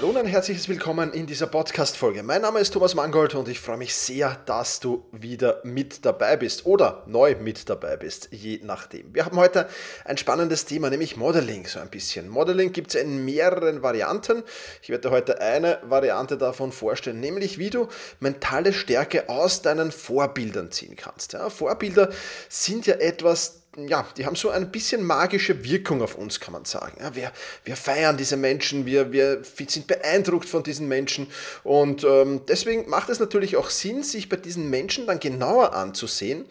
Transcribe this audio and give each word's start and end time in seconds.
Hallo 0.00 0.12
und 0.12 0.16
ein 0.16 0.24
herzliches 0.24 0.66
Willkommen 0.66 1.12
in 1.12 1.26
dieser 1.26 1.46
Podcast-Folge. 1.46 2.22
Mein 2.22 2.40
Name 2.40 2.60
ist 2.60 2.70
Thomas 2.70 2.94
Mangold 2.94 3.34
und 3.34 3.48
ich 3.48 3.60
freue 3.60 3.76
mich 3.76 3.94
sehr, 3.94 4.40
dass 4.46 4.80
du 4.80 5.04
wieder 5.12 5.60
mit 5.62 6.06
dabei 6.06 6.38
bist 6.38 6.64
oder 6.64 7.02
neu 7.06 7.36
mit 7.38 7.68
dabei 7.68 7.98
bist, 7.98 8.30
je 8.30 8.60
nachdem. 8.62 9.14
Wir 9.14 9.26
haben 9.26 9.36
heute 9.36 9.68
ein 10.06 10.16
spannendes 10.16 10.64
Thema, 10.64 10.88
nämlich 10.88 11.18
Modeling 11.18 11.66
so 11.66 11.80
ein 11.80 11.90
bisschen. 11.90 12.30
Modeling 12.30 12.72
gibt 12.72 12.94
es 12.94 13.02
in 13.02 13.26
mehreren 13.26 13.82
Varianten. 13.82 14.42
Ich 14.80 14.88
werde 14.88 15.10
heute 15.10 15.42
eine 15.42 15.78
Variante 15.82 16.38
davon 16.38 16.72
vorstellen, 16.72 17.20
nämlich 17.20 17.58
wie 17.58 17.68
du 17.68 17.86
mentale 18.20 18.72
Stärke 18.72 19.28
aus 19.28 19.60
deinen 19.60 19.92
Vorbildern 19.92 20.72
ziehen 20.72 20.96
kannst. 20.96 21.34
Ja, 21.34 21.50
Vorbilder 21.50 22.08
sind 22.48 22.86
ja 22.86 22.94
etwas, 22.94 23.59
ja, 23.76 24.04
die 24.16 24.26
haben 24.26 24.34
so 24.34 24.50
ein 24.50 24.72
bisschen 24.72 25.04
magische 25.04 25.62
Wirkung 25.64 26.02
auf 26.02 26.16
uns, 26.16 26.40
kann 26.40 26.52
man 26.52 26.64
sagen. 26.64 26.96
Ja, 27.00 27.14
wir, 27.14 27.32
wir 27.64 27.76
feiern 27.76 28.16
diese 28.16 28.36
Menschen, 28.36 28.84
wir, 28.84 29.12
wir 29.12 29.42
sind 29.44 29.86
beeindruckt 29.86 30.48
von 30.48 30.64
diesen 30.64 30.88
Menschen 30.88 31.28
und 31.62 32.02
ähm, 32.02 32.40
deswegen 32.48 32.88
macht 32.88 33.10
es 33.10 33.20
natürlich 33.20 33.56
auch 33.56 33.70
Sinn, 33.70 34.02
sich 34.02 34.28
bei 34.28 34.36
diesen 34.36 34.70
Menschen 34.70 35.06
dann 35.06 35.20
genauer 35.20 35.72
anzusehen, 35.72 36.46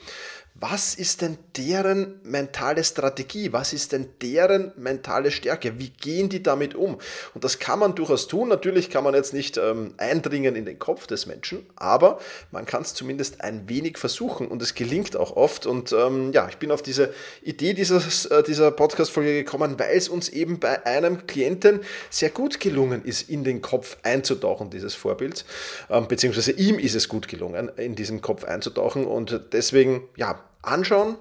was 0.62 0.96
ist 0.96 1.22
denn 1.22 1.38
deren 1.56 2.20
mentale 2.24 2.84
Strategie? 2.84 3.54
Was 3.54 3.72
ist 3.72 3.94
denn 3.94 4.10
deren 4.22 4.74
mentale 4.76 5.32
Stärke? 5.32 5.80
Wie 5.80 5.90
gehen 5.90 6.28
die 6.28 6.44
damit 6.44 6.76
um? 6.76 6.98
Und 7.34 7.44
das 7.44 7.60
kann 7.60 7.80
man 7.80 7.96
durchaus 7.96 8.28
tun. 8.28 8.50
Natürlich 8.50 8.90
kann 8.90 9.06
man 9.06 9.14
jetzt 9.14 9.34
nicht 9.34 9.58
ähm, 9.58 9.94
eindringen 9.98 10.56
in 10.56 10.66
den 10.66 10.78
Kopf 10.78 11.08
des 11.08 11.28
Menschen, 11.28 11.66
aber 11.76 12.20
man 12.52 12.66
kann 12.66 12.82
es 12.82 12.94
zumindest 12.94 13.42
ein 13.42 13.70
wenig 13.70 13.98
versuchen 13.98 14.48
und 14.48 14.62
es 14.62 14.76
gelingt 14.76 15.16
auch 15.16 15.38
oft. 15.38 15.66
Und 15.66 15.94
ähm, 15.94 16.34
ja, 16.34 16.50
ich 16.50 16.58
bin 16.58 16.72
auf 16.72 16.82
diese 16.82 17.14
Idee 17.42 17.74
dieses, 17.74 18.26
äh, 18.26 18.44
dieser 18.44 18.72
Podcast-Folge 18.72 19.34
gekommen, 19.34 19.80
weil 19.80 19.96
es 19.96 20.10
uns 20.10 20.28
eben 20.28 20.60
bei 20.60 20.86
einem 20.86 21.26
Klienten 21.26 21.80
sehr 22.10 22.32
gut 22.32 22.60
gelungen 22.60 23.06
ist, 23.06 23.30
in 23.30 23.46
den 23.46 23.62
Kopf 23.62 23.98
einzutauchen, 24.04 24.70
dieses 24.70 24.94
Vorbild. 24.94 25.46
Ähm, 25.90 26.08
beziehungsweise 26.08 26.52
ihm 26.52 26.80
ist 26.80 26.96
es 26.96 27.08
gut 27.08 27.30
gelungen, 27.30 27.72
in 27.78 27.96
diesen 27.96 28.20
Kopf 28.20 28.44
einzutauchen. 28.44 29.06
Und 29.06 29.42
deswegen, 29.54 30.04
ja, 30.18 30.44
anschauen, 30.62 31.18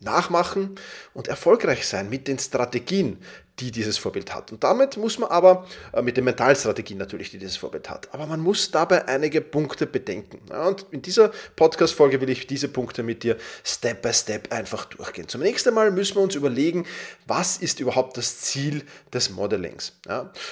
nachmachen 0.00 0.76
und 1.14 1.28
erfolgreich 1.28 1.86
sein 1.86 2.08
mit 2.08 2.28
den 2.28 2.38
Strategien, 2.38 3.18
die 3.60 3.70
dieses 3.70 3.98
Vorbild 3.98 4.34
hat. 4.34 4.52
Und 4.52 4.64
damit 4.64 4.96
muss 4.96 5.18
man 5.18 5.30
aber, 5.30 5.66
äh, 5.92 6.02
mit 6.02 6.16
den 6.16 6.24
Mentalstrategien 6.24 6.98
natürlich, 6.98 7.30
die 7.30 7.38
dieses 7.38 7.56
Vorbild 7.56 7.90
hat, 7.90 8.12
aber 8.12 8.26
man 8.26 8.40
muss 8.40 8.70
dabei 8.70 9.06
einige 9.06 9.40
Punkte 9.40 9.86
bedenken. 9.86 10.40
und 10.50 10.86
in 10.90 11.02
dieser 11.02 11.30
Podcast-Folge 11.56 12.20
will 12.20 12.30
ich 12.30 12.46
diese 12.46 12.68
Punkte 12.68 13.02
mit 13.02 13.22
dir 13.22 13.36
Step 13.64 14.02
by 14.02 14.12
Step 14.12 14.52
einfach 14.52 14.84
durchgehen. 14.86 15.28
Zunächst 15.28 15.66
einmal 15.66 15.90
müssen 15.90 16.16
wir 16.16 16.22
uns 16.22 16.34
überlegen, 16.34 16.86
was 17.26 17.58
ist 17.58 17.80
überhaupt 17.80 18.16
das 18.16 18.40
Ziel 18.40 18.82
des 19.12 19.30
Modellings. 19.30 19.92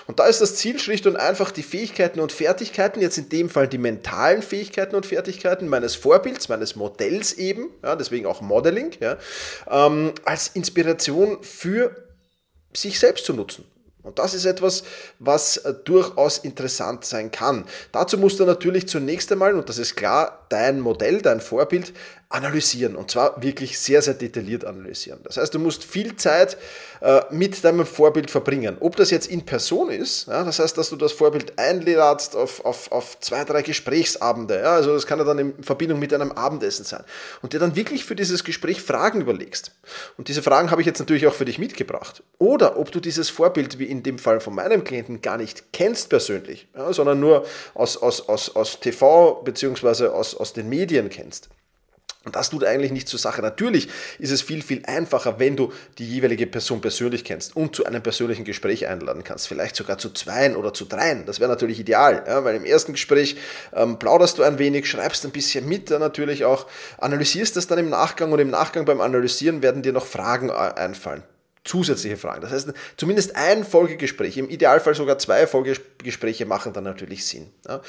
und 0.06 0.18
da 0.18 0.26
ist 0.26 0.40
das 0.40 0.56
Ziel 0.56 0.78
schlicht 0.78 1.06
und 1.06 1.16
einfach 1.16 1.50
die 1.50 1.62
Fähigkeiten 1.62 2.20
und 2.20 2.32
Fertigkeiten, 2.32 3.00
jetzt 3.00 3.18
in 3.18 3.28
dem 3.28 3.50
Fall 3.50 3.68
die 3.68 3.78
mentalen 3.78 4.42
Fähigkeiten 4.42 4.96
und 4.96 5.06
Fertigkeiten 5.06 5.68
meines 5.68 5.94
Vorbilds, 5.94 6.48
meines 6.48 6.76
Modells 6.76 7.32
eben, 7.34 7.70
deswegen 7.98 8.26
auch 8.26 8.40
Modeling, 8.40 8.92
ähm, 9.70 10.12
als 10.24 10.48
Inspiration 10.48 11.42
für 11.42 12.05
sich 12.76 12.98
selbst 12.98 13.24
zu 13.24 13.32
nutzen. 13.32 13.64
Und 14.06 14.20
das 14.20 14.34
ist 14.34 14.44
etwas, 14.44 14.84
was 15.18 15.56
äh, 15.56 15.74
durchaus 15.84 16.38
interessant 16.38 17.04
sein 17.04 17.32
kann. 17.32 17.64
Dazu 17.90 18.16
musst 18.18 18.38
du 18.38 18.44
natürlich 18.44 18.86
zunächst 18.86 19.32
einmal, 19.32 19.56
und 19.56 19.68
das 19.68 19.78
ist 19.78 19.96
klar, 19.96 20.46
dein 20.48 20.80
Modell, 20.80 21.20
dein 21.22 21.40
Vorbild 21.40 21.92
analysieren 22.28 22.96
und 22.96 23.10
zwar 23.10 23.40
wirklich 23.40 23.78
sehr, 23.78 24.02
sehr 24.02 24.14
detailliert 24.14 24.64
analysieren. 24.64 25.20
Das 25.22 25.36
heißt, 25.36 25.54
du 25.54 25.60
musst 25.60 25.84
viel 25.84 26.16
Zeit 26.16 26.56
äh, 27.00 27.22
mit 27.30 27.62
deinem 27.62 27.86
Vorbild 27.86 28.32
verbringen. 28.32 28.78
Ob 28.80 28.96
das 28.96 29.12
jetzt 29.12 29.28
in 29.28 29.44
Person 29.44 29.90
ist, 29.90 30.26
ja, 30.26 30.42
das 30.42 30.58
heißt, 30.58 30.76
dass 30.76 30.90
du 30.90 30.96
das 30.96 31.12
Vorbild 31.12 31.56
einladst 31.56 32.34
auf, 32.34 32.64
auf, 32.64 32.90
auf 32.90 33.20
zwei, 33.20 33.44
drei 33.44 33.62
Gesprächsabende, 33.62 34.58
ja, 34.58 34.74
also 34.74 34.92
das 34.92 35.06
kann 35.06 35.20
ja 35.20 35.24
dann 35.24 35.38
in 35.38 35.62
Verbindung 35.62 36.00
mit 36.00 36.12
einem 36.12 36.32
Abendessen 36.32 36.84
sein 36.84 37.04
und 37.42 37.52
dir 37.52 37.60
dann 37.60 37.76
wirklich 37.76 38.04
für 38.04 38.16
dieses 38.16 38.42
Gespräch 38.42 38.82
Fragen 38.82 39.20
überlegst. 39.20 39.70
Und 40.16 40.26
diese 40.26 40.42
Fragen 40.42 40.72
habe 40.72 40.80
ich 40.80 40.86
jetzt 40.86 40.98
natürlich 40.98 41.28
auch 41.28 41.34
für 41.34 41.44
dich 41.44 41.60
mitgebracht. 41.60 42.24
Oder 42.38 42.76
ob 42.76 42.90
du 42.90 42.98
dieses 42.98 43.30
Vorbild, 43.30 43.78
wie 43.78 43.84
in 43.84 44.02
dem 44.02 44.18
Fall 44.18 44.40
von 44.40 44.54
meinem 44.54 44.82
Klienten, 44.82 45.22
gar 45.22 45.36
nicht 45.36 45.72
kennst 45.72 46.10
persönlich, 46.10 46.66
ja, 46.76 46.92
sondern 46.92 47.20
nur 47.20 47.46
aus, 47.74 47.96
aus, 47.96 48.28
aus, 48.28 48.56
aus 48.56 48.80
TV 48.80 49.42
bzw. 49.44 50.08
Aus, 50.08 50.34
aus 50.34 50.52
den 50.52 50.68
Medien 50.68 51.08
kennst. 51.08 51.50
Und 52.26 52.34
das 52.34 52.50
tut 52.50 52.64
eigentlich 52.64 52.90
nicht 52.90 53.08
zur 53.08 53.20
Sache. 53.20 53.40
Natürlich 53.40 53.88
ist 54.18 54.32
es 54.32 54.42
viel, 54.42 54.60
viel 54.60 54.82
einfacher, 54.84 55.38
wenn 55.38 55.54
du 55.54 55.72
die 55.98 56.06
jeweilige 56.06 56.48
Person 56.48 56.80
persönlich 56.80 57.22
kennst 57.22 57.54
und 57.54 57.76
zu 57.76 57.86
einem 57.86 58.02
persönlichen 58.02 58.44
Gespräch 58.44 58.88
einladen 58.88 59.22
kannst. 59.22 59.46
Vielleicht 59.46 59.76
sogar 59.76 59.96
zu 59.96 60.10
zweien 60.10 60.56
oder 60.56 60.74
zu 60.74 60.86
dreien. 60.86 61.24
Das 61.24 61.38
wäre 61.38 61.48
natürlich 61.48 61.78
ideal, 61.78 62.24
ja, 62.26 62.44
weil 62.44 62.56
im 62.56 62.64
ersten 62.64 62.92
Gespräch 62.92 63.36
ähm, 63.72 64.00
plauderst 64.00 64.38
du 64.38 64.42
ein 64.42 64.58
wenig, 64.58 64.90
schreibst 64.90 65.24
ein 65.24 65.30
bisschen 65.30 65.68
mit, 65.68 65.88
dann 65.92 66.00
natürlich 66.00 66.44
auch, 66.44 66.66
analysierst 66.98 67.54
das 67.54 67.68
dann 67.68 67.78
im 67.78 67.90
Nachgang 67.90 68.32
und 68.32 68.40
im 68.40 68.50
Nachgang 68.50 68.84
beim 68.84 69.00
Analysieren 69.00 69.62
werden 69.62 69.82
dir 69.82 69.92
noch 69.92 70.04
Fragen 70.04 70.50
einfallen 70.50 71.22
zusätzliche 71.62 72.16
Fragen. 72.16 72.42
Das 72.42 72.52
heißt, 72.52 72.72
zumindest 72.96 73.34
ein 73.34 73.64
Folgegespräch, 73.64 74.36
im 74.38 74.48
Idealfall 74.48 74.94
sogar 74.94 75.18
zwei 75.18 75.46
Folgegespräche 75.48 76.46
machen 76.46 76.72
dann 76.72 76.84
natürlich 76.84 77.26
Sinn. 77.26 77.50
Ja. 77.68 77.82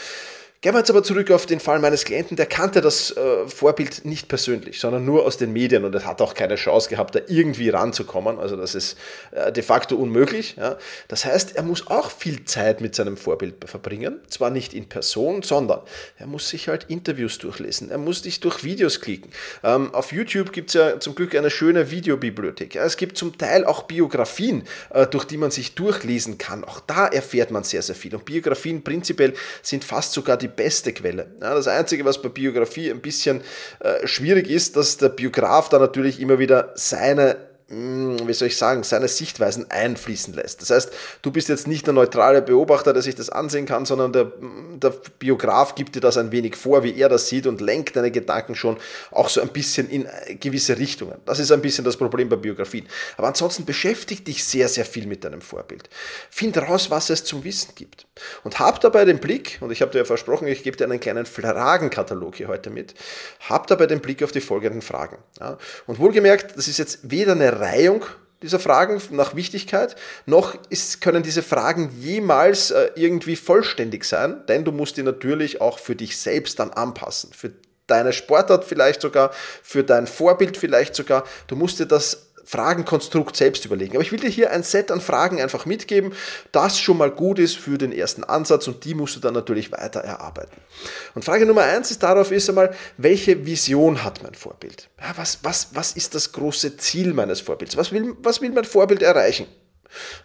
Gehen 0.61 0.73
wir 0.73 0.79
jetzt 0.79 0.89
aber 0.89 1.03
zurück 1.03 1.29
auf 1.29 1.45
den 1.45 1.59
Fall 1.59 1.77
meines 1.77 2.03
Klienten, 2.03 2.35
der 2.35 2.47
kannte 2.47 2.81
das 2.81 3.15
äh, 3.15 3.47
Vorbild 3.47 4.05
nicht 4.05 4.27
persönlich, 4.27 4.79
sondern 4.79 5.05
nur 5.05 5.23
aus 5.23 5.37
den 5.37 5.53
Medien 5.53 5.85
und 5.85 5.93
er 5.93 6.03
hat 6.03 6.19
auch 6.19 6.33
keine 6.33 6.55
Chance 6.55 6.89
gehabt, 6.89 7.13
da 7.13 7.19
irgendwie 7.27 7.69
ranzukommen. 7.69 8.39
Also 8.39 8.55
das 8.55 8.73
ist 8.73 8.97
äh, 9.29 9.51
de 9.51 9.61
facto 9.61 9.95
unmöglich. 9.95 10.55
Ja. 10.57 10.77
Das 11.09 11.25
heißt, 11.25 11.55
er 11.55 11.61
muss 11.61 11.85
auch 11.85 12.09
viel 12.09 12.45
Zeit 12.45 12.81
mit 12.81 12.95
seinem 12.95 13.17
Vorbild 13.17 13.69
verbringen, 13.69 14.19
zwar 14.29 14.49
nicht 14.49 14.73
in 14.73 14.89
Person, 14.89 15.43
sondern 15.43 15.81
er 16.17 16.25
muss 16.25 16.49
sich 16.49 16.69
halt 16.69 16.85
Interviews 16.85 17.37
durchlesen, 17.37 17.91
er 17.91 17.99
muss 17.99 18.23
sich 18.23 18.39
durch 18.39 18.63
Videos 18.63 18.99
klicken. 18.99 19.31
Ähm, 19.63 19.93
auf 19.93 20.11
YouTube 20.11 20.51
gibt 20.51 20.69
es 20.69 20.73
ja 20.73 20.99
zum 20.99 21.13
Glück 21.13 21.35
eine 21.35 21.51
schöne 21.51 21.91
Videobibliothek. 21.91 22.73
Ja. 22.73 22.83
Es 22.83 22.97
gibt 22.97 23.15
zum 23.15 23.37
Teil 23.37 23.63
auch 23.63 23.83
Biografien, 23.83 24.63
äh, 24.89 25.05
durch 25.05 25.25
die 25.25 25.37
man 25.37 25.51
sich 25.51 25.75
durchlesen 25.75 26.39
kann. 26.39 26.63
Auch 26.63 26.79
da 26.79 27.05
erfährt 27.05 27.51
man 27.51 27.63
sehr, 27.63 27.83
sehr 27.83 27.95
viel. 27.95 28.15
Und 28.15 28.25
Biografien 28.25 28.83
prinzipiell 28.83 29.35
sind 29.61 29.83
fast 29.83 30.13
sogar 30.13 30.35
die 30.35 30.46
die 30.47 30.53
beste 30.55 30.93
Quelle. 30.93 31.27
Ja, 31.41 31.53
das 31.53 31.67
Einzige, 31.67 32.05
was 32.05 32.21
bei 32.21 32.29
Biografie 32.29 32.89
ein 32.89 33.01
bisschen 33.01 33.41
äh, 33.79 34.07
schwierig 34.07 34.49
ist, 34.49 34.75
dass 34.75 34.97
der 34.97 35.09
Biograf 35.09 35.69
da 35.69 35.79
natürlich 35.79 36.19
immer 36.19 36.39
wieder 36.39 36.71
seine 36.75 37.37
wie 37.69 38.33
soll 38.33 38.47
ich 38.47 38.55
sagen, 38.55 38.83
seine 38.83 39.09
Sichtweisen 39.09 39.69
einfließen 39.69 40.33
lässt. 40.33 40.61
Das 40.61 40.69
heißt, 40.69 40.93
du 41.21 41.31
bist 41.31 41.49
jetzt 41.49 41.67
nicht 41.67 41.85
der 41.85 41.93
neutrale 41.93 42.41
Beobachter, 42.41 42.93
der 42.93 43.01
sich 43.01 43.15
das 43.15 43.29
ansehen 43.29 43.65
kann, 43.65 43.85
sondern 43.85 44.13
der, 44.13 44.31
der, 44.81 44.93
Biograf 45.19 45.75
gibt 45.75 45.95
dir 45.95 45.99
das 45.99 46.15
ein 46.15 46.31
wenig 46.31 46.55
vor, 46.55 46.83
wie 46.83 46.97
er 46.97 47.09
das 47.09 47.27
sieht 47.27 47.45
und 47.45 47.59
lenkt 47.59 47.97
deine 47.97 48.09
Gedanken 48.09 48.55
schon 48.55 48.77
auch 49.11 49.27
so 49.27 49.41
ein 49.41 49.49
bisschen 49.49 49.89
in 49.89 50.07
gewisse 50.39 50.77
Richtungen. 50.77 51.15
Das 51.25 51.39
ist 51.39 51.51
ein 51.51 51.61
bisschen 51.61 51.83
das 51.83 51.97
Problem 51.97 52.29
bei 52.29 52.37
Biografien. 52.37 52.87
Aber 53.17 53.27
ansonsten 53.27 53.65
beschäftigt 53.65 54.27
dich 54.27 54.45
sehr, 54.45 54.69
sehr 54.69 54.85
viel 54.85 55.05
mit 55.05 55.25
deinem 55.25 55.41
Vorbild. 55.41 55.89
Find 56.29 56.57
raus, 56.57 56.89
was 56.89 57.09
es 57.09 57.25
zum 57.25 57.43
Wissen 57.43 57.75
gibt. 57.75 58.07
Und 58.45 58.59
hab 58.59 58.79
dabei 58.79 59.03
den 59.03 59.19
Blick, 59.19 59.57
und 59.59 59.71
ich 59.71 59.81
habe 59.81 59.91
dir 59.91 59.99
ja 59.99 60.05
versprochen, 60.05 60.47
ich 60.47 60.63
gebe 60.63 60.77
dir 60.77 60.85
einen 60.85 61.01
kleinen 61.01 61.25
Fragenkatalog 61.25 62.35
hier 62.35 62.47
heute 62.47 62.69
mit, 62.69 62.93
hab 63.49 63.67
dabei 63.67 63.87
den 63.87 63.99
Blick 63.99 64.23
auf 64.23 64.31
die 64.31 64.41
folgenden 64.41 64.81
Fragen. 64.81 65.17
Ja? 65.41 65.57
Und 65.85 65.99
wohlgemerkt, 65.99 66.55
das 66.55 66.69
ist 66.69 66.77
jetzt 66.77 67.11
weder 67.11 67.33
eine 67.33 67.56
Reihung 67.59 68.05
dieser 68.41 68.59
Fragen 68.59 69.01
nach 69.11 69.35
Wichtigkeit, 69.35 69.95
noch 70.25 70.55
ist, 70.69 71.01
können 71.01 71.23
diese 71.23 71.41
Fragen 71.41 71.91
jemals 71.99 72.71
äh, 72.71 72.91
irgendwie 72.95 73.35
vollständig 73.35 74.05
sein, 74.05 74.45
denn 74.47 74.63
du 74.63 74.71
musst 74.71 74.97
die 74.97 75.03
natürlich 75.03 75.59
auch 75.59 75.79
für 75.79 75.95
dich 75.95 76.17
selbst 76.17 76.59
dann 76.59 76.69
anpassen, 76.71 77.31
für 77.33 77.51
deine 77.87 78.13
Sportart 78.13 78.65
vielleicht 78.65 79.01
sogar, 79.01 79.31
für 79.63 79.83
dein 79.83 80.07
Vorbild 80.07 80.57
vielleicht 80.57 80.93
sogar. 80.93 81.23
Du 81.47 81.55
musst 81.55 81.79
dir 81.79 81.85
das 81.85 82.26
Fragenkonstrukt 82.47 83.35
selbst 83.35 83.65
überlegen. 83.65 83.97
Aber 83.97 84.03
ich 84.03 84.13
will 84.13 84.21
dir 84.21 84.29
hier 84.29 84.51
ein 84.51 84.63
Set 84.63 84.89
an 84.89 85.01
Fragen 85.01 85.41
einfach 85.41 85.65
mitgeben, 85.65 86.13
das 86.53 86.79
schon 86.79 86.97
mal 86.97 87.11
gut 87.11 87.39
ist 87.39 87.57
für 87.57 87.77
den 87.77 87.91
ersten 87.91 88.23
Ansatz 88.23 88.69
und 88.69 88.85
die 88.85 88.93
musst 88.93 89.17
du 89.17 89.19
dann 89.19 89.33
natürlich 89.33 89.69
weiter 89.73 89.99
erarbeiten. 89.99 90.55
Und 91.13 91.25
Frage 91.25 91.45
Nummer 91.45 91.63
eins 91.63 91.91
ist 91.91 92.01
darauf 92.03 92.31
ist 92.31 92.47
einmal, 92.47 92.73
welche 92.95 93.45
Vision 93.45 94.01
hat 94.01 94.23
mein 94.23 94.33
Vorbild? 94.33 94.89
Ja, 94.97 95.11
was, 95.17 95.39
was, 95.43 95.69
was 95.73 95.91
ist 95.91 96.15
das 96.15 96.31
große 96.31 96.77
Ziel 96.77 97.13
meines 97.13 97.41
Vorbilds? 97.41 97.75
Was 97.75 97.91
will, 97.91 98.15
was 98.21 98.39
will 98.39 98.51
mein 98.51 98.63
Vorbild 98.63 99.01
erreichen? 99.01 99.45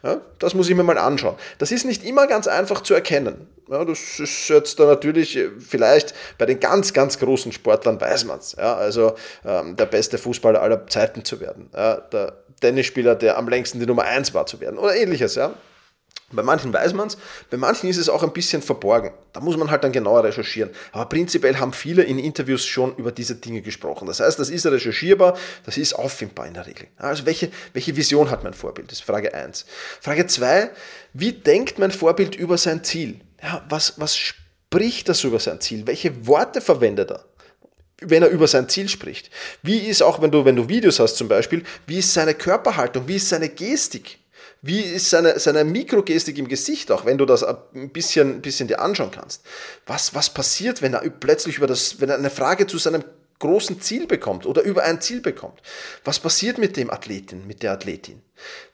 Ja, 0.02 0.20
das 0.38 0.54
muss 0.54 0.69
ich 0.69 0.74
mir 0.74 0.82
mal 0.82 0.98
anschauen. 0.98 1.36
Das 1.58 1.72
ist 1.72 1.84
nicht 1.84 2.04
immer 2.04 2.26
ganz 2.26 2.46
einfach 2.46 2.82
zu 2.82 2.94
erkennen. 2.94 3.48
Ja, 3.70 3.84
das 3.84 4.20
ist 4.20 4.48
jetzt 4.48 4.78
da 4.78 4.84
natürlich 4.86 5.36
äh, 5.36 5.48
vielleicht 5.58 6.14
bei 6.38 6.46
den 6.46 6.60
ganz, 6.60 6.92
ganz 6.92 7.19
großen 7.19 7.52
Sportlern 7.52 8.00
weiß 8.00 8.24
man 8.24 8.38
es. 8.38 8.54
Ja, 8.58 8.74
also 8.74 9.14
ähm, 9.44 9.76
der 9.76 9.86
beste 9.86 10.19
Fußballer 10.19 10.60
aller 10.60 10.86
Zeiten 10.88 11.24
zu 11.24 11.40
werden. 11.40 11.70
Ja, 11.74 11.96
der 11.96 12.34
Tennisspieler, 12.60 13.14
der 13.14 13.38
am 13.38 13.48
längsten 13.48 13.80
die 13.80 13.86
Nummer 13.86 14.04
1 14.04 14.34
war 14.34 14.46
zu 14.46 14.60
werden 14.60 14.78
oder 14.78 14.94
ähnliches. 14.94 15.34
Ja. 15.34 15.54
Bei 16.32 16.43
manchen 16.43 16.73
weiß 16.73 16.94
man 16.94 17.08
es, 17.08 17.17
bei 17.50 17.56
manchen 17.56 17.88
ist 17.88 17.96
es 17.96 18.08
auch 18.08 18.23
ein 18.23 18.32
bisschen 18.32 18.62
verborgen. 18.62 19.12
Da 19.32 19.40
muss 19.40 19.56
man 19.56 19.70
halt 19.70 19.84
dann 19.84 19.93
genauer 19.93 20.25
recherchieren. 20.25 20.70
Aber 20.93 21.06
prinzipiell 21.06 21.58
haben 21.58 21.73
viele 21.73 22.02
in 22.02 22.19
Interviews 22.19 22.64
schon 22.64 22.96
über 22.96 23.12
diese 23.12 23.37
Dinge 23.37 23.62
gesprochen. 23.62 24.06
Das 24.06 24.20
heißt, 24.20 24.38
das 24.38 24.50
ist 24.50 24.67
recherchierbar, 24.67 25.37
das 25.64 25.76
ist 25.76 25.94
auffindbar 25.94 26.46
in 26.46 26.55
der 26.55 26.67
Regel. 26.67 26.88
Also 26.96 27.26
welche, 27.26 27.50
welche 27.73 27.96
Vision 27.96 28.31
hat 28.31 28.44
mein 28.44 28.55
Vorbild? 28.55 28.90
Das 28.90 28.99
ist 28.99 29.05
Frage 29.05 29.34
1. 29.34 29.67
Frage 30.00 30.26
2, 30.26 30.70
wie 31.12 31.32
denkt 31.32 31.79
mein 31.79 31.90
Vorbild 31.90 32.34
über 32.34 32.58
sein 32.58 32.84
Ziel? 32.84 33.20
Ja, 33.43 33.64
was, 33.69 33.94
was 33.99 34.17
spricht 34.17 35.08
das 35.08 35.25
über 35.25 35.38
sein 35.38 35.61
Ziel? 35.61 35.87
Welche 35.87 36.26
Worte 36.26 36.61
verwendet 36.61 37.11
er? 37.11 37.25
wenn 38.05 38.23
er 38.23 38.31
über 38.31 38.49
sein 38.49 38.69
Ziel 38.69 38.88
spricht. 38.88 39.31
Wie 39.62 39.79
ist 39.79 40.02
auch, 40.02 40.20
wenn 40.20 40.31
du, 40.31 40.44
wenn 40.44 40.56
du 40.56 40.69
Videos 40.69 40.99
hast 40.99 41.17
zum 41.17 41.29
Beispiel, 41.29 41.62
wie 41.87 41.99
ist 41.99 42.12
seine 42.12 42.34
Körperhaltung, 42.34 43.06
wie 43.06 43.17
ist 43.17 43.29
seine 43.29 43.49
Gestik? 43.49 44.19
Wie 44.64 44.80
ist 44.80 45.10
seine, 45.10 45.40
seine 45.40 45.64
Mikrogestik 45.64 46.38
im 46.38 46.46
Gesicht 46.46 46.92
auch, 46.92 47.04
wenn 47.04 47.18
du 47.18 47.26
das 47.26 47.42
ein 47.42 47.90
bisschen, 47.90 48.36
ein 48.36 48.42
bisschen 48.42 48.68
dir 48.68 48.80
anschauen 48.80 49.10
kannst? 49.10 49.42
Was, 49.86 50.14
was 50.14 50.30
passiert, 50.30 50.82
wenn 50.82 50.94
er 50.94 51.00
plötzlich 51.10 51.58
über 51.58 51.66
das, 51.66 52.00
wenn 52.00 52.08
er 52.08 52.16
eine 52.16 52.30
Frage 52.30 52.68
zu 52.68 52.78
seinem 52.78 53.02
großen 53.40 53.80
Ziel 53.80 54.06
bekommt 54.06 54.46
oder 54.46 54.62
über 54.62 54.84
ein 54.84 55.00
Ziel 55.00 55.20
bekommt? 55.20 55.60
Was 56.04 56.20
passiert 56.20 56.58
mit 56.58 56.76
dem 56.76 56.90
Athleten, 56.90 57.44
mit 57.48 57.64
der 57.64 57.72
Athletin? 57.72 58.22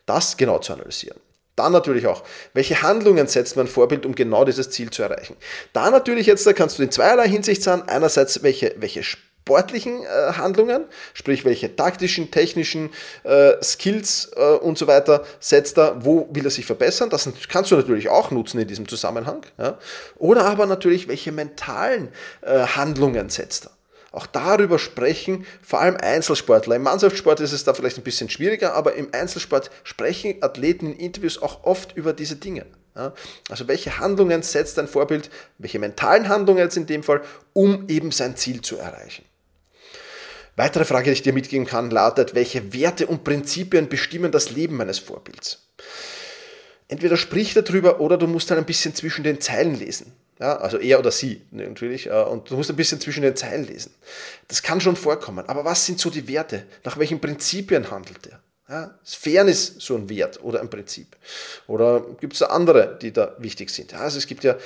Das 0.05 0.37
genau 0.37 0.59
zu 0.59 0.75
analysieren. 0.75 1.19
Dann 1.57 1.73
natürlich 1.73 2.07
auch, 2.07 2.23
welche 2.53 2.83
Handlungen 2.83 3.27
setzt 3.27 3.57
mein 3.57 3.67
Vorbild, 3.67 4.05
um 4.05 4.15
genau 4.15 4.45
dieses 4.45 4.69
Ziel 4.69 4.91
zu 4.91 5.03
erreichen. 5.03 5.37
Da 5.73 5.91
natürlich 5.91 6.27
jetzt, 6.27 6.47
da 6.47 6.53
kannst 6.53 6.79
du 6.79 6.83
in 6.83 6.91
zweierlei 6.91 7.29
Hinsicht 7.29 7.63
sagen. 7.63 7.83
Einerseits, 7.89 8.43
welche, 8.43 8.75
welche 8.77 9.03
sportlichen 9.49 10.03
äh, 10.03 10.33
Handlungen, 10.35 10.85
sprich 11.15 11.47
welche 11.47 11.75
taktischen, 11.75 12.31
technischen 12.31 12.91
äh, 13.25 13.53
Skills 13.63 14.31
äh, 14.37 14.41
und 14.57 14.77
so 14.77 14.87
weiter 14.87 15.25
setzt 15.41 15.79
er, 15.79 16.05
wo 16.05 16.29
will 16.31 16.45
er 16.45 16.51
sich 16.51 16.67
verbessern. 16.67 17.09
Das 17.09 17.27
kannst 17.49 17.71
du 17.71 17.77
natürlich 17.77 18.11
auch 18.11 18.31
nutzen 18.31 18.61
in 18.61 18.69
diesem 18.69 18.87
Zusammenhang. 18.87 19.41
Ja. 19.57 19.79
Oder 20.19 20.45
aber 20.45 20.67
natürlich, 20.67 21.09
welche 21.09 21.33
mentalen 21.33 22.09
äh, 22.43 22.59
Handlungen 22.59 23.31
setzt 23.31 23.69
er. 23.69 23.71
Auch 24.13 24.27
darüber 24.27 24.79
sprechen 24.79 25.47
vor 25.63 25.81
allem 25.81 25.97
Einzelsportler. 25.97 26.77
Im 26.77 26.83
Mannschaftssport 26.83 27.41
ist 27.41 27.53
es 27.53 27.65
da 27.65 27.73
vielleicht 27.73 27.97
ein 27.97 28.05
bisschen 28.05 28.29
schwieriger, 28.29 28.75
aber 28.75 28.97
im 28.97 29.09
Einzelsport 29.13 29.71
sprechen 29.83 30.43
Athleten 30.43 30.93
in 30.93 30.99
Interviews 30.99 31.41
auch 31.41 31.65
oft 31.65 31.97
über 31.97 32.13
diese 32.13 32.37
Dinge. 32.37 32.67
Also 33.49 33.69
welche 33.69 33.99
Handlungen 33.99 34.43
setzt 34.43 34.79
ein 34.79 34.89
Vorbild, 34.89 35.31
welche 35.59 35.79
mentalen 35.79 36.29
Handlungen 36.29 36.59
jetzt 36.59 36.77
in 36.77 36.87
dem 36.87 37.03
Fall, 37.03 37.23
um 37.53 37.87
eben 37.89 38.11
sein 38.11 38.37
Ziel 38.37 38.61
zu 38.61 38.77
erreichen. 38.77 39.25
Weitere 40.59 40.85
Frage, 40.85 41.05
die 41.05 41.13
ich 41.13 41.23
dir 41.23 41.33
mitgeben 41.33 41.69
kann, 41.69 41.89
lautet, 41.89 42.35
welche 42.35 42.73
Werte 42.73 43.07
und 43.07 43.23
Prinzipien 43.23 43.89
bestimmen 43.89 44.33
das 44.33 44.51
Leben 44.51 44.77
meines 44.77 44.99
Vorbilds? 44.99 45.69
Entweder 46.89 47.17
sprich 47.17 47.55
darüber 47.55 48.01
oder 48.01 48.19
du 48.19 48.27
musst 48.27 48.51
dann 48.51 48.59
ein 48.59 48.65
bisschen 48.65 48.93
zwischen 48.93 49.23
den 49.23 49.41
Zeilen 49.41 49.79
lesen. 49.79 50.11
Ja, 50.41 50.57
also 50.57 50.79
er 50.79 50.99
oder 50.99 51.13
sie 51.13 51.43
natürlich. 51.53 52.09
Äh, 52.09 52.25
und 52.25 52.51
du 52.51 52.57
musst 52.57 52.71
ein 52.71 52.77
bisschen 52.77 53.01
zwischen 53.01 53.23
den 53.23 53.37
Zeilen 53.37 53.69
lesen. 53.69 53.95
Das 54.49 54.61
kann 54.61 54.81
schon 54.81 54.97
vorkommen. 54.97 55.49
Aber 55.49 55.65
was 55.65 55.87
sind 55.87 56.01
so 56.01 56.11
die 56.11 56.27
Werte? 56.27 56.65
Nach 56.83 56.99
welchen 56.99 57.21
Prinzipien 57.21 57.93
handelt 57.93 58.27
er? 58.27 58.41
Ja, 58.69 58.99
ist 59.05 59.15
Fairness 59.15 59.77
so 59.79 59.95
ein 59.95 60.09
Wert 60.09 60.43
oder 60.43 60.61
ein 60.61 60.69
Prinzip? 60.69 61.17
Oder 61.69 62.05
gibt 62.21 62.33
es 62.33 62.41
da 62.41 62.47
andere, 62.47 62.99
die 63.01 63.13
da 63.13 63.37
wichtig 63.39 63.71
sind? 63.71 63.93
Ja, 63.93 64.01
also 64.01 64.19
es 64.19 64.27
gibt 64.27 64.43
ja 64.43 64.57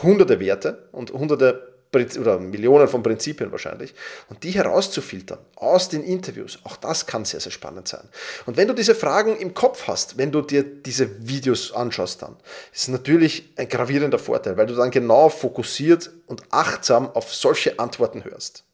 hunderte 0.00 0.38
Werte 0.38 0.88
und 0.92 1.10
hunderte 1.10 1.69
oder 1.92 2.38
Millionen 2.38 2.88
von 2.88 3.02
Prinzipien 3.02 3.50
wahrscheinlich, 3.50 3.94
und 4.28 4.42
die 4.44 4.52
herauszufiltern 4.52 5.38
aus 5.56 5.88
den 5.88 6.04
Interviews, 6.04 6.58
auch 6.64 6.76
das 6.76 7.06
kann 7.06 7.24
sehr, 7.24 7.40
sehr 7.40 7.52
spannend 7.52 7.88
sein. 7.88 8.08
Und 8.46 8.56
wenn 8.56 8.68
du 8.68 8.74
diese 8.74 8.94
Fragen 8.94 9.36
im 9.36 9.54
Kopf 9.54 9.88
hast, 9.88 10.16
wenn 10.16 10.30
du 10.30 10.42
dir 10.42 10.62
diese 10.62 11.26
Videos 11.28 11.72
anschaust, 11.72 12.22
dann 12.22 12.36
ist 12.72 12.88
natürlich 12.88 13.52
ein 13.56 13.68
gravierender 13.68 14.18
Vorteil, 14.18 14.56
weil 14.56 14.66
du 14.66 14.74
dann 14.74 14.90
genau 14.90 15.28
fokussiert 15.28 16.10
und 16.26 16.42
achtsam 16.50 17.10
auf 17.10 17.34
solche 17.34 17.78
Antworten 17.78 18.24
hörst. 18.24 18.64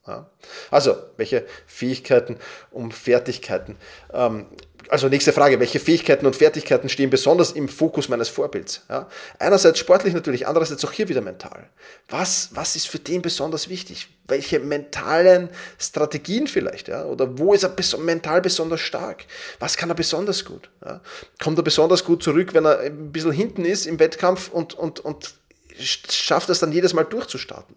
Also, 0.71 0.95
welche 1.17 1.45
Fähigkeiten 1.67 2.37
und 2.71 2.95
Fertigkeiten 2.95 3.77
ähm, 4.13 4.47
also 4.89 5.09
nächste 5.09 5.33
Frage, 5.33 5.59
welche 5.61 5.81
Fähigkeiten 5.81 6.27
und 6.27 6.37
Fertigkeiten 6.37 6.89
stehen 6.89 7.11
besonders 7.11 7.53
im 7.53 7.69
Fokus 7.69 8.09
meines 8.09 8.29
Vorbilds? 8.29 8.83
Ja? 8.89 9.09
Einerseits 9.39 9.79
sportlich 9.79 10.15
natürlich, 10.15 10.47
andererseits 10.47 10.85
auch 10.85 10.93
hier 10.93 11.09
wieder 11.09 11.21
mental. 11.21 11.69
Was, 12.09 12.51
was 12.53 12.77
ist 12.77 12.89
für 12.89 12.99
den 12.99 13.23
besonders 13.23 13.69
wichtig? 13.69 14.09
Welche 14.29 14.61
mentalen 14.61 15.51
Strategien 15.79 16.47
vielleicht? 16.47 16.89
Ja? 16.89 17.05
Oder 17.05 17.39
wo 17.39 17.55
ist 17.55 17.63
er 17.63 17.71
bes 17.71 17.97
mental 17.99 18.41
besonders 18.41 18.81
stark? 18.81 19.25
Was 19.59 19.77
kann 19.77 19.91
er 19.91 19.95
besonders 19.95 20.45
gut? 20.45 20.71
Ja? 20.85 21.01
Kommt 21.43 21.59
er 21.59 21.65
besonders 21.65 22.05
gut 22.05 22.23
zurück, 22.23 22.55
wenn 22.55 22.65
er 22.65 22.81
ein 22.81 23.13
bisschen 23.13 23.33
hinten 23.33 23.65
ist 23.65 23.87
im 23.87 23.99
Wettkampf 23.99 24.51
und, 24.51 24.75
und, 24.75 25.01
und 25.01 25.35
schafft 25.79 26.49
es 26.51 26.61
dann 26.61 26.73
jedes 26.73 26.95
Mal 26.95 27.05
durchzustarten? 27.05 27.77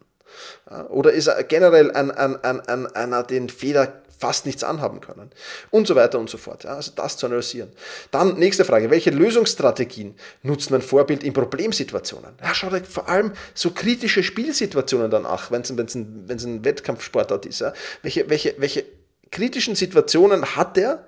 Ja? 0.70 0.88
Oder 0.88 1.12
ist 1.12 1.28
er 1.28 1.44
generell 1.44 1.92
ein, 1.92 2.12
ein, 2.12 2.44
ein, 2.44 2.62
ein, 2.62 2.88
einer, 2.88 3.24
den 3.24 3.50
Fehler 3.50 4.02
fast 4.20 4.46
nichts 4.46 4.64
anhaben 4.64 5.00
können 5.00 5.32
und 5.72 5.88
so 5.88 5.96
weiter 5.96 6.20
und 6.20 6.30
so 6.30 6.38
fort. 6.38 6.66
Ja, 6.66 6.76
also 6.76 6.92
das 6.94 7.16
zu 7.16 7.26
analysieren. 7.26 7.72
Dann 8.12 8.38
nächste 8.38 8.66
Frage, 8.66 8.92
welche 8.92 9.12
Lösungsstrategien 9.12 10.16
nutzt 10.44 10.72
mein 10.72 10.82
Vorbild 10.82 11.24
in 11.24 11.32
Problemsituationen? 11.32 12.34
Ja, 12.42 12.54
schau 12.54 12.70
dir 12.70 12.84
vor 12.84 13.08
allem 13.08 13.32
so 13.54 13.72
kritische 13.72 14.22
Spielsituationen 14.22 15.10
dann 15.10 15.26
an, 15.26 15.40
wenn 15.50 15.62
es 15.62 15.96
ein, 15.96 16.28
ein 16.30 16.66
Wettkampfsportart 16.66 17.46
ist. 17.46 17.62
Ja. 17.62 17.74
Welche, 18.02 18.30
welche, 18.30 18.56
welche 18.58 18.86
kritischen 19.32 19.76
Situationen 19.76 20.56
hat 20.58 20.78
er 20.78 21.06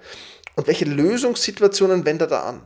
und 0.55 0.67
welche 0.67 0.85
Lösungssituationen 0.85 2.05
wendet 2.05 2.31
er 2.31 2.45
an? 2.45 2.61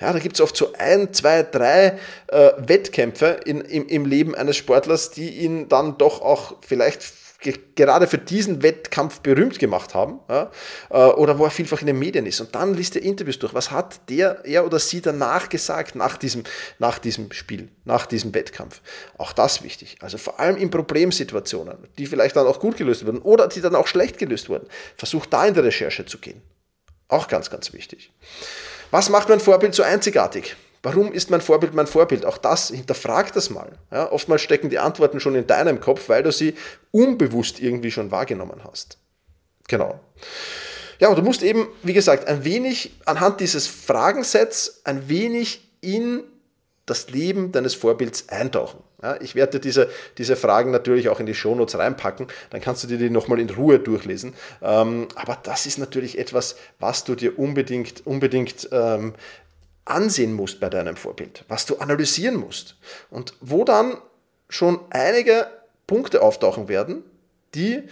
Ja, 0.00 0.12
da 0.12 0.18
gibt 0.20 0.36
es 0.36 0.40
oft 0.40 0.56
so 0.56 0.74
ein, 0.78 1.12
zwei, 1.12 1.42
drei 1.42 1.98
äh, 2.28 2.50
Wettkämpfe 2.58 3.40
in, 3.44 3.62
im, 3.62 3.88
im 3.88 4.04
Leben 4.04 4.34
eines 4.34 4.56
Sportlers, 4.56 5.10
die 5.10 5.30
ihn 5.30 5.68
dann 5.68 5.98
doch 5.98 6.20
auch 6.20 6.56
vielleicht 6.60 7.02
gerade 7.38 8.08
für 8.08 8.18
diesen 8.18 8.62
Wettkampf 8.62 9.20
berühmt 9.20 9.58
gemacht 9.60 9.94
haben, 9.94 10.18
ja, 10.28 10.50
äh, 10.90 10.94
oder 10.94 11.38
wo 11.38 11.44
er 11.44 11.50
vielfach 11.50 11.80
in 11.80 11.86
den 11.86 11.98
Medien 11.98 12.26
ist. 12.26 12.40
Und 12.40 12.54
dann 12.54 12.74
liest 12.74 12.96
er 12.96 13.02
Interviews 13.02 13.38
durch. 13.38 13.54
Was 13.54 13.70
hat 13.70 14.00
der, 14.08 14.44
er 14.44 14.66
oder 14.66 14.80
sie 14.80 15.00
danach 15.00 15.48
gesagt, 15.48 15.94
nach 15.94 16.16
diesem, 16.16 16.42
nach 16.78 16.98
diesem 16.98 17.30
Spiel, 17.30 17.68
nach 17.84 18.06
diesem 18.06 18.34
Wettkampf? 18.34 18.80
Auch 19.18 19.32
das 19.32 19.62
wichtig. 19.62 19.98
Also 20.00 20.18
vor 20.18 20.40
allem 20.40 20.56
in 20.56 20.70
Problemsituationen, 20.70 21.76
die 21.96 22.06
vielleicht 22.06 22.34
dann 22.34 22.46
auch 22.46 22.58
gut 22.58 22.76
gelöst 22.76 23.06
wurden 23.06 23.20
oder 23.20 23.46
die 23.46 23.60
dann 23.60 23.76
auch 23.76 23.86
schlecht 23.86 24.18
gelöst 24.18 24.48
wurden. 24.48 24.66
Versucht 24.96 25.32
da 25.32 25.46
in 25.46 25.54
der 25.54 25.64
Recherche 25.64 26.04
zu 26.06 26.18
gehen. 26.18 26.42
Auch 27.06 27.28
ganz, 27.28 27.50
ganz 27.50 27.72
wichtig. 27.72 28.10
Was 28.90 29.10
macht 29.10 29.28
mein 29.28 29.40
Vorbild 29.40 29.74
so 29.74 29.82
einzigartig? 29.82 30.56
Warum 30.82 31.12
ist 31.12 31.30
mein 31.30 31.40
Vorbild 31.40 31.74
mein 31.74 31.86
Vorbild? 31.86 32.24
Auch 32.24 32.38
das, 32.38 32.68
hinterfrag 32.68 33.32
das 33.32 33.50
mal. 33.50 33.72
Ja, 33.90 34.10
oftmals 34.10 34.42
stecken 34.42 34.70
die 34.70 34.78
Antworten 34.78 35.20
schon 35.20 35.34
in 35.34 35.46
deinem 35.46 35.80
Kopf, 35.80 36.08
weil 36.08 36.22
du 36.22 36.32
sie 36.32 36.54
unbewusst 36.90 37.60
irgendwie 37.60 37.90
schon 37.90 38.10
wahrgenommen 38.10 38.60
hast. 38.64 38.98
Genau. 39.66 40.00
Ja, 41.00 41.08
und 41.08 41.18
du 41.18 41.22
musst 41.22 41.42
eben, 41.42 41.68
wie 41.82 41.92
gesagt, 41.92 42.26
ein 42.26 42.44
wenig 42.44 42.92
anhand 43.04 43.40
dieses 43.40 43.66
Fragensets 43.66 44.80
ein 44.84 45.08
wenig 45.08 45.68
in 45.80 46.22
das 46.86 47.10
Leben 47.10 47.52
deines 47.52 47.74
Vorbilds 47.74 48.28
eintauchen. 48.28 48.82
Ja, 49.02 49.20
ich 49.20 49.36
werde 49.36 49.52
dir 49.52 49.60
diese, 49.60 49.88
diese 50.16 50.34
Fragen 50.34 50.72
natürlich 50.72 51.08
auch 51.08 51.20
in 51.20 51.26
die 51.26 51.34
Shownotes 51.34 51.78
reinpacken, 51.78 52.26
dann 52.50 52.60
kannst 52.60 52.82
du 52.82 52.88
dir 52.88 52.98
die 52.98 53.10
nochmal 53.10 53.38
in 53.38 53.48
Ruhe 53.48 53.78
durchlesen. 53.78 54.34
Ähm, 54.60 55.06
aber 55.14 55.38
das 55.40 55.66
ist 55.66 55.78
natürlich 55.78 56.18
etwas, 56.18 56.56
was 56.80 57.04
du 57.04 57.14
dir 57.14 57.38
unbedingt, 57.38 58.04
unbedingt 58.06 58.68
ähm, 58.72 59.14
ansehen 59.88 60.32
musst 60.32 60.60
bei 60.60 60.68
deinem 60.68 60.96
Vorbild, 60.96 61.44
was 61.48 61.66
du 61.66 61.78
analysieren 61.78 62.36
musst 62.36 62.76
und 63.10 63.34
wo 63.40 63.64
dann 63.64 63.96
schon 64.48 64.80
einige 64.90 65.46
Punkte 65.86 66.22
auftauchen 66.22 66.68
werden, 66.68 67.02
die 67.54 67.82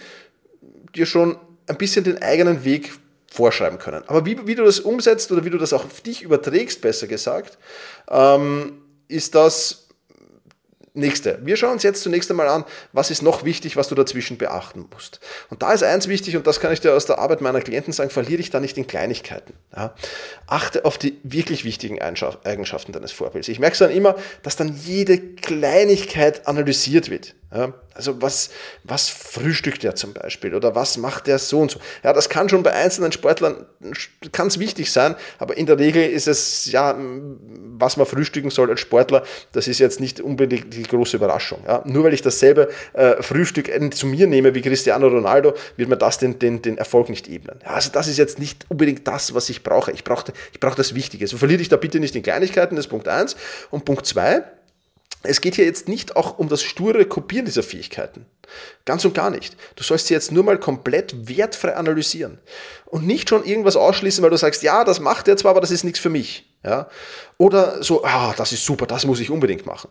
dir 0.95 1.05
schon 1.05 1.37
ein 1.67 1.77
bisschen 1.77 2.03
den 2.03 2.21
eigenen 2.21 2.63
Weg 2.63 2.93
vorschreiben 3.31 3.77
können. 3.77 4.03
Aber 4.07 4.25
wie, 4.25 4.47
wie 4.47 4.55
du 4.55 4.63
das 4.63 4.79
umsetzt 4.79 5.31
oder 5.31 5.43
wie 5.45 5.49
du 5.49 5.57
das 5.57 5.73
auch 5.73 5.85
auf 5.85 6.01
dich 6.01 6.23
überträgst, 6.23 6.81
besser 6.81 7.07
gesagt, 7.07 7.57
ähm, 8.09 8.81
ist 9.07 9.35
das 9.35 9.86
Nächste. 10.97 11.39
Wir 11.43 11.57
schauen 11.57 11.73
uns 11.73 11.83
jetzt 11.83 12.01
zunächst 12.01 12.29
einmal 12.31 12.47
an, 12.47 12.65
was 12.91 13.11
ist 13.11 13.21
noch 13.21 13.45
wichtig, 13.45 13.77
was 13.77 13.87
du 13.87 13.93
dazwischen 13.93 14.37
beachten 14.37 14.85
musst. 14.91 15.19
Und 15.49 15.61
da 15.61 15.71
ist 15.71 15.83
eins 15.83 16.07
wichtig, 16.07 16.35
und 16.35 16.47
das 16.47 16.59
kann 16.59 16.73
ich 16.73 16.81
dir 16.81 16.93
aus 16.93 17.05
der 17.05 17.19
Arbeit 17.19 17.39
meiner 17.39 17.61
Klienten 17.61 17.93
sagen, 17.93 18.09
verliere 18.09 18.37
dich 18.37 18.49
da 18.49 18.59
nicht 18.59 18.77
in 18.77 18.87
Kleinigkeiten. 18.87 19.53
Ja. 19.75 19.93
Achte 20.47 20.85
auf 20.85 20.97
die 20.97 21.19
wirklich 21.23 21.63
wichtigen 21.65 22.01
Eigenschaften 22.01 22.91
deines 22.91 23.11
Vorbilds. 23.11 23.47
Ich 23.47 23.59
merke 23.59 23.77
dann 23.77 23.91
immer, 23.91 24.15
dass 24.41 24.55
dann 24.55 24.75
jede 24.75 25.19
Kleinigkeit 25.19 26.47
analysiert 26.47 27.11
wird. 27.11 27.35
Also 27.49 28.21
was, 28.21 28.49
was 28.83 29.07
frühstückt 29.07 29.83
er 29.85 29.95
zum 29.95 30.13
Beispiel 30.13 30.53
oder 30.53 30.75
was 30.75 30.97
macht 30.97 31.29
er 31.29 31.39
so 31.39 31.61
und 31.61 31.71
so. 31.71 31.79
Ja, 32.03 32.11
das 32.11 32.27
kann 32.27 32.49
schon 32.49 32.61
bei 32.61 32.73
einzelnen 32.73 33.13
Sportlern 33.13 33.65
es 33.81 34.59
wichtig 34.59 34.91
sein, 34.91 35.15
aber 35.39 35.57
in 35.57 35.65
der 35.65 35.79
Regel 35.79 36.03
ist 36.03 36.27
es 36.27 36.69
ja, 36.71 36.95
was 37.77 37.95
man 37.95 38.05
frühstücken 38.05 38.49
soll 38.49 38.69
als 38.69 38.81
Sportler, 38.81 39.23
das 39.53 39.67
ist 39.69 39.79
jetzt 39.79 40.01
nicht 40.01 40.19
unbedingt 40.19 40.73
die 40.73 40.83
große 40.83 41.15
Überraschung. 41.15 41.59
Ja, 41.65 41.83
nur 41.85 42.03
weil 42.03 42.13
ich 42.13 42.21
dasselbe 42.21 42.67
äh, 42.93 43.23
Frühstück 43.23 43.71
zu 43.93 44.07
mir 44.07 44.27
nehme 44.27 44.53
wie 44.53 44.61
Cristiano 44.61 45.07
Ronaldo, 45.07 45.53
wird 45.77 45.87
mir 45.87 45.97
das 45.97 46.17
den, 46.17 46.39
den, 46.39 46.61
den 46.61 46.77
Erfolg 46.77 47.07
nicht 47.07 47.29
ebnen. 47.29 47.59
Ja, 47.63 47.71
also 47.71 47.89
das 47.91 48.09
ist 48.09 48.17
jetzt 48.17 48.39
nicht 48.39 48.65
unbedingt 48.69 49.07
das, 49.07 49.33
was 49.33 49.49
ich 49.49 49.63
brauche. 49.63 49.91
Ich 49.93 50.03
brauche 50.03 50.33
ich 50.51 50.59
brauche 50.59 50.75
das 50.75 50.93
Wichtige. 50.93 51.25
So 51.27 51.37
verliere 51.37 51.61
ich 51.61 51.69
da 51.69 51.77
bitte 51.77 52.01
nicht 52.01 52.15
in 52.15 52.23
Kleinigkeiten, 52.23 52.75
das 52.75 52.85
ist 52.85 52.89
Punkt 52.89 53.07
eins 53.07 53.37
Und 53.71 53.85
Punkt 53.85 54.05
zwei 54.05 54.43
es 55.27 55.41
geht 55.41 55.55
hier 55.55 55.65
jetzt 55.65 55.87
nicht 55.87 56.15
auch 56.15 56.37
um 56.37 56.49
das 56.49 56.63
sture 56.63 57.05
Kopieren 57.05 57.45
dieser 57.45 57.63
Fähigkeiten. 57.63 58.25
Ganz 58.85 59.03
und 59.05 59.13
gar 59.13 59.29
nicht. 59.29 59.55
Du 59.75 59.83
sollst 59.83 60.07
sie 60.07 60.13
jetzt 60.13 60.31
nur 60.31 60.43
mal 60.43 60.57
komplett 60.57 61.27
wertfrei 61.27 61.75
analysieren. 61.75 62.39
Und 62.85 63.05
nicht 63.05 63.29
schon 63.29 63.43
irgendwas 63.43 63.75
ausschließen, 63.75 64.23
weil 64.23 64.29
du 64.29 64.37
sagst, 64.37 64.63
ja, 64.63 64.83
das 64.83 64.99
macht 64.99 65.27
er 65.27 65.37
zwar, 65.37 65.51
aber 65.51 65.61
das 65.61 65.71
ist 65.71 65.83
nichts 65.83 65.99
für 65.99 66.09
mich. 66.09 66.49
Ja? 66.63 66.89
Oder 67.37 67.83
so, 67.83 68.03
ah, 68.03 68.33
das 68.37 68.53
ist 68.53 68.65
super, 68.65 68.85
das 68.85 69.05
muss 69.05 69.19
ich 69.19 69.29
unbedingt 69.29 69.65
machen. 69.65 69.89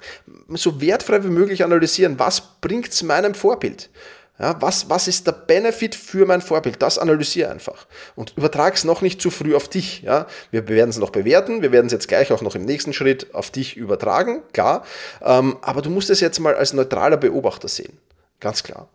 So 0.48 0.80
wertfrei 0.80 1.22
wie 1.22 1.28
möglich 1.28 1.64
analysieren, 1.64 2.18
was 2.18 2.42
bringt 2.60 2.88
es 2.88 3.02
meinem 3.02 3.34
Vorbild? 3.34 3.90
Ja, 4.38 4.60
was, 4.60 4.90
was 4.90 5.08
ist 5.08 5.26
der 5.26 5.32
Benefit 5.32 5.94
für 5.94 6.26
mein 6.26 6.42
Vorbild? 6.42 6.82
Das 6.82 6.98
analysiere 6.98 7.50
einfach. 7.50 7.86
Und 8.16 8.34
übertrag 8.36 8.74
es 8.74 8.84
noch 8.84 9.00
nicht 9.00 9.20
zu 9.20 9.30
früh 9.30 9.56
auf 9.56 9.68
dich. 9.68 10.02
Ja? 10.02 10.26
Wir 10.50 10.68
werden 10.68 10.90
es 10.90 10.98
noch 10.98 11.10
bewerten, 11.10 11.62
wir 11.62 11.72
werden 11.72 11.86
es 11.86 11.92
jetzt 11.92 12.08
gleich 12.08 12.30
auch 12.32 12.42
noch 12.42 12.54
im 12.54 12.64
nächsten 12.64 12.92
Schritt 12.92 13.34
auf 13.34 13.50
dich 13.50 13.76
übertragen, 13.76 14.42
klar. 14.52 14.84
Ähm, 15.22 15.56
aber 15.62 15.80
du 15.80 15.88
musst 15.88 16.10
es 16.10 16.20
jetzt 16.20 16.38
mal 16.38 16.54
als 16.54 16.74
neutraler 16.74 17.16
Beobachter 17.16 17.68
sehen. 17.68 17.98
Ganz 18.38 18.62
klar. 18.62 18.90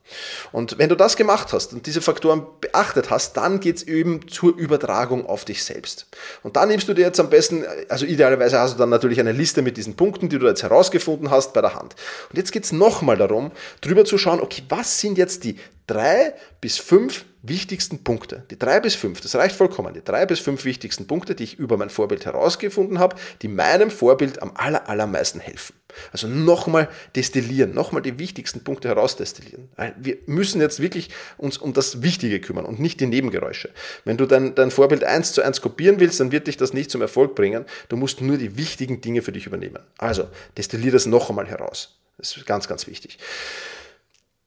Und 0.51 0.77
wenn 0.77 0.89
du 0.89 0.95
das 0.95 1.15
gemacht 1.15 1.51
hast 1.51 1.73
und 1.73 1.87
diese 1.87 2.01
Faktoren 2.01 2.45
beachtet 2.61 3.09
hast, 3.09 3.37
dann 3.37 3.59
geht's 3.59 3.81
eben 3.81 4.27
zur 4.27 4.55
Übertragung 4.55 5.25
auf 5.25 5.45
dich 5.45 5.63
selbst. 5.63 6.05
Und 6.43 6.57
dann 6.57 6.69
nimmst 6.69 6.87
du 6.87 6.93
dir 6.93 7.05
jetzt 7.05 7.19
am 7.19 7.31
besten, 7.31 7.65
also 7.89 8.05
idealerweise 8.05 8.59
hast 8.59 8.75
du 8.75 8.77
dann 8.77 8.89
natürlich 8.89 9.19
eine 9.19 9.31
Liste 9.31 9.63
mit 9.63 9.77
diesen 9.77 9.95
Punkten, 9.95 10.29
die 10.29 10.37
du 10.37 10.45
jetzt 10.45 10.61
herausgefunden 10.61 11.31
hast, 11.31 11.53
bei 11.53 11.61
der 11.61 11.73
Hand. 11.73 11.95
Und 12.29 12.37
jetzt 12.37 12.51
geht's 12.51 12.71
nochmal 12.71 13.17
darum, 13.17 13.51
drüber 13.81 14.05
zu 14.05 14.19
schauen, 14.19 14.41
okay, 14.41 14.61
was 14.69 14.99
sind 14.99 15.17
jetzt 15.17 15.43
die 15.43 15.57
drei 15.87 16.33
bis 16.59 16.77
fünf 16.77 17.25
wichtigsten 17.43 18.03
Punkte, 18.03 18.45
die 18.51 18.59
drei 18.59 18.79
bis 18.79 18.93
fünf, 18.93 19.19
das 19.21 19.35
reicht 19.35 19.55
vollkommen, 19.55 19.93
die 19.93 20.03
drei 20.03 20.25
bis 20.27 20.39
fünf 20.39 20.63
wichtigsten 20.63 21.07
Punkte, 21.07 21.33
die 21.33 21.43
ich 21.43 21.57
über 21.57 21.75
mein 21.75 21.89
Vorbild 21.89 22.25
herausgefunden 22.25 22.99
habe, 22.99 23.15
die 23.41 23.47
meinem 23.47 23.89
Vorbild 23.89 24.41
am 24.41 24.51
aller, 24.53 24.87
allermeisten 24.87 25.39
helfen. 25.39 25.75
Also 26.11 26.27
nochmal 26.27 26.87
destillieren, 27.15 27.73
nochmal 27.73 28.01
die 28.01 28.19
wichtigsten 28.19 28.63
Punkte 28.63 28.87
herausdestillieren. 28.89 29.69
Wir 29.97 30.17
müssen 30.27 30.61
jetzt 30.61 30.79
wirklich 30.79 31.09
uns 31.37 31.57
um 31.57 31.73
das 31.73 32.01
Wichtige 32.03 32.39
kümmern 32.39 32.65
und 32.65 32.79
nicht 32.79 32.99
die 32.99 33.07
Nebengeräusche. 33.07 33.71
Wenn 34.05 34.17
du 34.17 34.25
dein, 34.25 34.55
dein 34.55 34.71
Vorbild 34.71 35.03
eins 35.03 35.33
zu 35.33 35.41
eins 35.41 35.61
kopieren 35.61 35.99
willst, 35.99 36.19
dann 36.19 36.31
wird 36.31 36.47
dich 36.47 36.57
das 36.57 36.73
nicht 36.73 36.91
zum 36.91 37.01
Erfolg 37.01 37.35
bringen. 37.35 37.65
Du 37.89 37.97
musst 37.97 38.21
nur 38.21 38.37
die 38.37 38.55
wichtigen 38.55 39.01
Dinge 39.01 39.21
für 39.21 39.31
dich 39.31 39.47
übernehmen. 39.47 39.79
Also 39.97 40.27
destillier 40.57 40.91
das 40.91 41.07
noch 41.07 41.29
einmal 41.29 41.47
heraus. 41.47 41.97
Das 42.17 42.37
ist 42.37 42.45
ganz, 42.45 42.67
ganz 42.67 42.87
wichtig. 42.87 43.17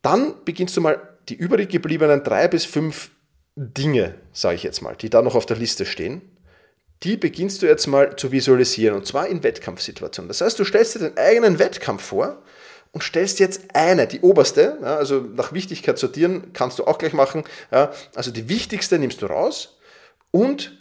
Dann 0.01 0.35
beginnst 0.45 0.77
du 0.77 0.81
mal 0.81 1.14
die 1.29 1.35
übrig 1.35 1.69
gebliebenen 1.69 2.23
drei 2.23 2.47
bis 2.47 2.65
fünf 2.65 3.11
Dinge, 3.55 4.15
sage 4.33 4.55
ich 4.55 4.63
jetzt 4.63 4.81
mal, 4.81 4.95
die 4.95 5.09
da 5.09 5.21
noch 5.21 5.35
auf 5.35 5.45
der 5.45 5.57
Liste 5.57 5.85
stehen, 5.85 6.21
die 7.03 7.17
beginnst 7.17 7.61
du 7.61 7.67
jetzt 7.67 7.87
mal 7.87 8.15
zu 8.15 8.31
visualisieren 8.31 8.97
und 8.97 9.05
zwar 9.05 9.27
in 9.27 9.43
Wettkampfsituationen. 9.43 10.27
Das 10.27 10.41
heißt, 10.41 10.57
du 10.59 10.63
stellst 10.63 10.95
dir 10.95 10.99
den 10.99 11.17
eigenen 11.17 11.59
Wettkampf 11.59 12.03
vor 12.03 12.41
und 12.91 13.03
stellst 13.03 13.39
jetzt 13.39 13.63
eine, 13.73 14.07
die 14.07 14.21
oberste, 14.21 14.77
ja, 14.81 14.95
also 14.95 15.19
nach 15.19 15.53
Wichtigkeit 15.53 15.97
sortieren 15.99 16.53
kannst 16.53 16.79
du 16.79 16.85
auch 16.85 16.97
gleich 16.97 17.13
machen. 17.13 17.43
Ja, 17.71 17.93
also 18.15 18.31
die 18.31 18.47
wichtigste 18.49 18.97
nimmst 18.97 19.21
du 19.21 19.25
raus 19.25 19.77
und 20.31 20.77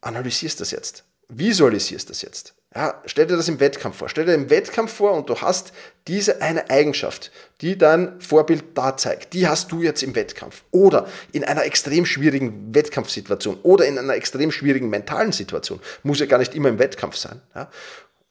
analysierst 0.00 0.60
das 0.60 0.72
jetzt, 0.72 1.04
visualisierst 1.28 2.10
das 2.10 2.22
jetzt. 2.22 2.54
Ja, 2.74 3.02
stell 3.04 3.26
dir 3.26 3.36
das 3.36 3.48
im 3.48 3.60
Wettkampf 3.60 3.98
vor. 3.98 4.08
Stell 4.08 4.24
dir 4.24 4.34
im 4.34 4.48
Wettkampf 4.48 4.92
vor 4.94 5.12
und 5.12 5.28
du 5.28 5.36
hast 5.36 5.72
diese 6.08 6.40
eine 6.40 6.70
Eigenschaft, 6.70 7.30
die 7.60 7.76
dein 7.76 8.18
Vorbild 8.18 8.64
da 8.74 8.96
zeigt. 8.96 9.34
Die 9.34 9.46
hast 9.46 9.72
du 9.72 9.82
jetzt 9.82 10.02
im 10.02 10.14
Wettkampf. 10.14 10.62
Oder 10.70 11.06
in 11.32 11.44
einer 11.44 11.64
extrem 11.64 12.06
schwierigen 12.06 12.74
Wettkampfsituation 12.74 13.58
oder 13.62 13.84
in 13.86 13.98
einer 13.98 14.14
extrem 14.14 14.50
schwierigen 14.50 14.88
mentalen 14.88 15.32
Situation. 15.32 15.80
Muss 16.02 16.20
ja 16.20 16.26
gar 16.26 16.38
nicht 16.38 16.54
immer 16.54 16.70
im 16.70 16.78
Wettkampf 16.78 17.16
sein. 17.16 17.42
Ja. 17.54 17.70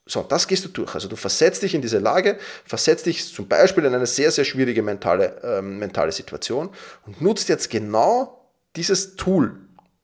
So, 0.07 0.24
das 0.24 0.48
gehst 0.48 0.65
du 0.65 0.69
durch. 0.69 0.95
Also 0.95 1.07
du 1.07 1.15
versetzt 1.15 1.62
dich 1.62 1.75
in 1.75 1.81
diese 1.83 2.00
Lage, 2.00 2.39
versetzt 2.65 3.05
dich 3.05 3.31
zum 3.31 3.48
Beispiel 3.48 3.86
in 3.86 3.93
eine 3.93 4.07
sehr, 4.07 4.31
sehr 4.31 4.45
schwierige 4.45 4.81
mentale, 4.81 5.39
ähm, 5.43 5.77
mentale 5.77 6.12
Situation 6.12 6.71
und 7.05 7.21
nutzt 7.21 7.48
jetzt 7.48 7.69
genau 7.69 8.50
dieses 8.75 9.15
Tool, 9.15 9.60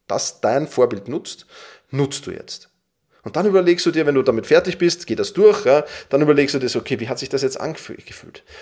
das 0.08 0.42
dein 0.42 0.68
Vorbild 0.68 1.08
nutzt, 1.08 1.48
nutzt 1.90 2.28
du 2.28 2.32
jetzt. 2.32 2.70
Und 3.28 3.36
dann 3.36 3.46
überlegst 3.46 3.86
du 3.86 3.92
dir, 3.92 4.06
wenn 4.06 4.16
du 4.16 4.22
damit 4.22 4.48
fertig 4.48 4.78
bist, 4.78 5.06
geht 5.06 5.20
das 5.20 5.34
durch, 5.34 5.66
ja, 5.66 5.84
dann 6.08 6.22
überlegst 6.22 6.56
du 6.56 6.60
dir, 6.60 6.70
so, 6.70 6.80
okay, 6.80 6.98
wie 7.02 7.10
hat 7.10 7.20
sich 7.20 7.28
das 7.28 7.42
jetzt 7.42 7.60
angefühlt? 7.60 8.02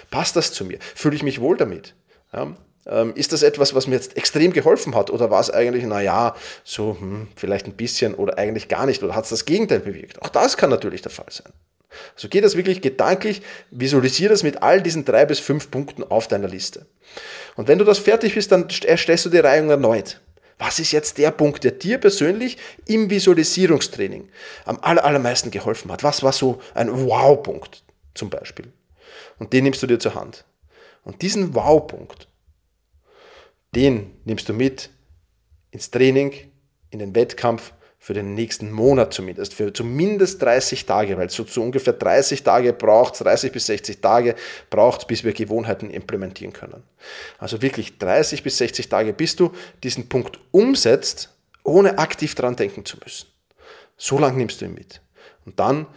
Passt 0.09 0.35
das 0.35 0.53
zu 0.53 0.65
mir? 0.65 0.79
Fühle 0.95 1.15
ich 1.15 1.21
mich 1.21 1.39
wohl 1.39 1.55
damit? 1.55 1.93
Ja, 2.33 2.55
ähm, 2.87 3.13
ist 3.13 3.31
das 3.31 3.43
etwas, 3.43 3.75
was 3.75 3.85
mir 3.85 3.93
jetzt 3.93 4.17
extrem 4.17 4.53
geholfen 4.53 4.95
hat? 4.95 5.11
Oder 5.11 5.29
war 5.29 5.39
es 5.39 5.51
eigentlich, 5.51 5.83
naja, 5.83 6.35
so 6.63 6.97
hm, 6.99 7.27
vielleicht 7.35 7.67
ein 7.67 7.73
bisschen 7.73 8.15
oder 8.15 8.39
eigentlich 8.39 8.67
gar 8.67 8.87
nicht? 8.87 9.03
Oder 9.03 9.13
hat 9.13 9.25
es 9.25 9.29
das 9.29 9.45
Gegenteil 9.45 9.81
bewirkt? 9.81 10.19
Auch 10.23 10.29
das 10.29 10.57
kann 10.57 10.71
natürlich 10.71 11.03
der 11.03 11.11
Fall 11.11 11.29
sein. 11.29 11.53
Also 12.15 12.27
geht 12.27 12.43
das 12.43 12.57
wirklich 12.57 12.81
gedanklich, 12.81 13.43
visualisiere 13.69 14.31
das 14.31 14.41
mit 14.41 14.63
all 14.63 14.81
diesen 14.81 15.05
drei 15.05 15.27
bis 15.27 15.39
fünf 15.39 15.69
Punkten 15.69 16.03
auf 16.03 16.27
deiner 16.27 16.47
Liste. 16.47 16.87
Und 17.55 17.67
wenn 17.67 17.77
du 17.77 17.85
das 17.85 17.99
fertig 17.99 18.33
bist, 18.33 18.51
dann 18.51 18.67
erstellst 18.83 19.25
du 19.27 19.29
die 19.29 19.37
Reihung 19.37 19.69
erneut. 19.69 20.19
Was 20.57 20.79
ist 20.79 20.91
jetzt 20.91 21.17
der 21.17 21.31
Punkt, 21.31 21.63
der 21.63 21.71
dir 21.71 21.97
persönlich 21.97 22.57
im 22.85 23.09
Visualisierungstraining 23.09 24.29
am 24.65 24.79
allermeisten 24.79 25.51
geholfen 25.51 25.91
hat? 25.91 26.03
Was 26.03 26.23
war 26.23 26.31
so 26.31 26.61
ein 26.73 27.05
Wow-Punkt 27.05 27.83
zum 28.13 28.29
Beispiel? 28.29 28.71
Und 29.37 29.51
den 29.51 29.65
nimmst 29.65 29.83
du 29.83 29.87
dir 29.87 29.99
zur 29.99 30.15
Hand. 30.15 30.45
Und 31.03 31.21
diesen 31.21 31.53
Wow-Punkt, 31.53 32.29
den 33.75 34.17
nimmst 34.23 34.47
du 34.47 34.53
mit 34.53 34.89
ins 35.71 35.91
Training, 35.91 36.33
in 36.89 36.99
den 36.99 37.13
Wettkampf 37.13 37.73
für 38.05 38.13
den 38.13 38.35
nächsten 38.35 38.71
Monat 38.71 39.15
zumindest, 39.15 39.55
für 39.55 39.73
zumindest 39.73 40.39
30 40.39 40.85
Tage, 40.85 41.17
weil 41.17 41.31
so 41.31 41.43
zu 41.43 41.63
ungefähr 41.63 41.93
30 41.93 42.43
Tage 42.43 42.71
braucht 42.71 43.15
es, 43.15 43.21
30 43.21 43.51
bis 43.51 43.65
60 43.65 43.99
Tage 43.99 44.35
braucht 44.69 45.07
bis 45.07 45.23
wir 45.23 45.33
Gewohnheiten 45.33 45.89
implementieren 45.89 46.53
können. 46.53 46.83
Also 47.39 47.63
wirklich 47.63 47.97
30 47.97 48.43
bis 48.43 48.59
60 48.59 48.89
Tage, 48.89 49.11
bis 49.11 49.35
du 49.35 49.51
diesen 49.81 50.07
Punkt 50.07 50.37
umsetzt, 50.51 51.33
ohne 51.63 51.97
aktiv 51.97 52.35
dran 52.35 52.55
denken 52.55 52.85
zu 52.85 52.97
müssen. 53.03 53.25
So 53.97 54.19
lange 54.19 54.37
nimmst 54.37 54.61
du 54.61 54.65
ihn 54.65 54.75
mit. 54.75 55.01
Und 55.47 55.59
dann 55.59 55.87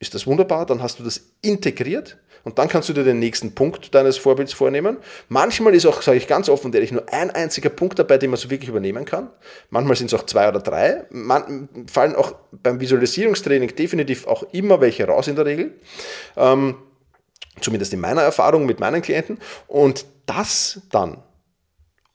ist 0.00 0.14
das 0.14 0.26
wunderbar, 0.26 0.66
dann 0.66 0.82
hast 0.82 0.98
du 0.98 1.04
das 1.04 1.22
integriert 1.40 2.18
und 2.44 2.58
dann 2.58 2.68
kannst 2.68 2.88
du 2.90 2.92
dir 2.92 3.04
den 3.04 3.18
nächsten 3.18 3.54
Punkt 3.54 3.94
deines 3.94 4.18
Vorbilds 4.18 4.52
vornehmen. 4.52 4.98
Manchmal 5.28 5.74
ist 5.74 5.86
auch, 5.86 6.02
sage 6.02 6.18
ich 6.18 6.26
ganz 6.26 6.48
offen 6.48 6.72
ehrlich, 6.74 6.92
nur 6.92 7.10
ein 7.12 7.30
einziger 7.30 7.70
Punkt 7.70 7.98
dabei, 7.98 8.18
den 8.18 8.30
man 8.30 8.38
so 8.38 8.50
wirklich 8.50 8.68
übernehmen 8.68 9.06
kann. 9.06 9.30
Manchmal 9.70 9.96
sind 9.96 10.12
es 10.12 10.14
auch 10.14 10.26
zwei 10.26 10.48
oder 10.48 10.60
drei. 10.60 11.04
Man, 11.10 11.68
fallen 11.90 12.14
auch 12.14 12.34
beim 12.52 12.80
Visualisierungstraining 12.80 13.74
definitiv 13.74 14.26
auch 14.26 14.42
immer 14.52 14.80
welche 14.80 15.06
raus 15.06 15.26
in 15.26 15.36
der 15.36 15.46
Regel. 15.46 15.74
Ähm, 16.36 16.76
zumindest 17.60 17.94
in 17.94 18.00
meiner 18.00 18.22
Erfahrung 18.22 18.66
mit 18.66 18.78
meinen 18.78 19.00
Klienten. 19.00 19.38
Und 19.66 20.04
das 20.26 20.82
dann 20.90 21.22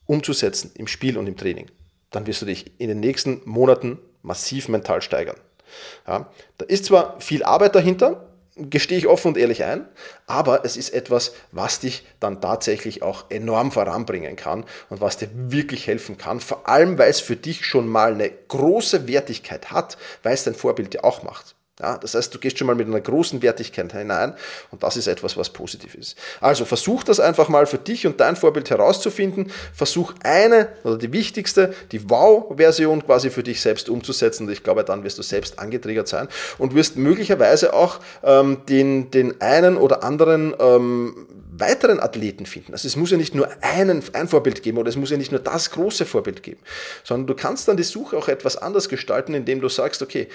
umzusetzen 0.05 0.71
im 0.75 0.87
Spiel 0.87 1.17
und 1.17 1.27
im 1.27 1.37
Training, 1.37 1.67
dann 2.11 2.27
wirst 2.27 2.41
du 2.41 2.45
dich 2.45 2.79
in 2.79 2.87
den 2.87 2.99
nächsten 2.99 3.41
Monaten 3.45 3.99
massiv 4.21 4.67
mental 4.67 5.01
steigern. 5.01 5.37
Ja, 6.07 6.31
da 6.57 6.65
ist 6.65 6.85
zwar 6.85 7.19
viel 7.21 7.43
Arbeit 7.43 7.75
dahinter, 7.75 8.28
gestehe 8.69 8.97
ich 8.97 9.07
offen 9.07 9.29
und 9.29 9.37
ehrlich 9.37 9.63
ein, 9.63 9.87
aber 10.27 10.65
es 10.65 10.77
ist 10.77 10.89
etwas, 10.89 11.33
was 11.51 11.79
dich 11.79 12.05
dann 12.19 12.41
tatsächlich 12.41 13.03
auch 13.03 13.25
enorm 13.29 13.71
voranbringen 13.71 14.35
kann 14.35 14.65
und 14.89 15.01
was 15.01 15.17
dir 15.17 15.29
wirklich 15.33 15.87
helfen 15.87 16.17
kann, 16.17 16.39
vor 16.39 16.67
allem 16.67 16.97
weil 16.97 17.09
es 17.09 17.19
für 17.19 17.35
dich 17.35 17.65
schon 17.65 17.87
mal 17.87 18.13
eine 18.13 18.29
große 18.29 19.07
Wertigkeit 19.07 19.71
hat, 19.71 19.97
weil 20.23 20.33
es 20.33 20.43
dein 20.43 20.55
Vorbild 20.55 20.93
ja 20.93 21.03
auch 21.03 21.23
macht. 21.23 21.55
Ja, 21.81 21.97
das 21.97 22.13
heißt, 22.13 22.35
du 22.35 22.39
gehst 22.39 22.57
schon 22.57 22.67
mal 22.67 22.75
mit 22.75 22.87
einer 22.87 22.99
großen 22.99 23.41
Wertigkeit 23.41 23.93
hinein 23.93 24.33
und 24.69 24.83
das 24.83 24.97
ist 24.97 25.07
etwas, 25.07 25.37
was 25.37 25.49
positiv 25.49 25.95
ist. 25.95 26.17
Also 26.41 26.65
versuch 26.65 27.03
das 27.03 27.21
einfach 27.21 27.47
mal 27.47 27.65
für 27.67 27.77
dich 27.77 28.05
und 28.05 28.19
dein 28.19 28.35
Vorbild 28.35 28.69
herauszufinden. 28.69 29.49
Versuch 29.73 30.13
eine 30.21 30.67
oder 30.83 30.97
die 30.97 31.13
wichtigste, 31.13 31.73
die 31.93 32.09
Wow-Version 32.09 33.05
quasi 33.05 33.29
für 33.29 33.43
dich 33.43 33.61
selbst 33.61 33.87
umzusetzen 33.87 34.45
und 34.45 34.51
ich 34.51 34.61
glaube, 34.61 34.83
dann 34.83 35.05
wirst 35.05 35.19
du 35.19 35.21
selbst 35.21 35.57
angetriggert 35.57 36.09
sein 36.09 36.27
und 36.57 36.75
wirst 36.75 36.97
möglicherweise 36.97 37.71
auch 37.71 37.99
ähm, 38.23 38.57
den, 38.67 39.09
den 39.11 39.39
einen 39.39 39.77
oder 39.77 40.03
anderen 40.03 40.53
ähm, 40.59 41.27
weiteren 41.59 41.99
Athleten 41.99 42.45
finden. 42.45 42.73
Also 42.73 42.87
es 42.87 42.95
muss 42.95 43.11
ja 43.11 43.17
nicht 43.17 43.35
nur 43.35 43.49
einen, 43.61 44.03
ein 44.13 44.27
Vorbild 44.27 44.63
geben 44.63 44.77
oder 44.77 44.89
es 44.89 44.95
muss 44.95 45.09
ja 45.09 45.17
nicht 45.17 45.31
nur 45.31 45.41
das 45.41 45.71
große 45.71 46.05
Vorbild 46.05 46.43
geben, 46.43 46.61
sondern 47.03 47.27
du 47.27 47.35
kannst 47.35 47.67
dann 47.67 47.77
die 47.77 47.83
Suche 47.83 48.17
auch 48.17 48.27
etwas 48.27 48.57
anders 48.57 48.89
gestalten, 48.89 49.33
indem 49.33 49.61
du 49.61 49.69
sagst, 49.69 50.01
okay, 50.01 50.27